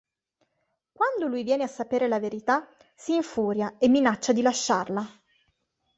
[0.91, 5.05] Quando lui viene a sapere la verità, si infuria e minaccia di lasciarla.